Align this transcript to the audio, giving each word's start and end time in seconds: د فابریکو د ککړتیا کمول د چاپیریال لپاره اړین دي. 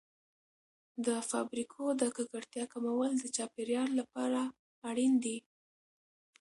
د 1.05 1.07
فابریکو 1.29 1.83
د 2.01 2.03
ککړتیا 2.15 2.63
کمول 2.73 3.11
د 3.17 3.23
چاپیریال 3.35 3.89
لپاره 3.99 4.41
اړین 4.89 5.13
دي. 5.23 5.37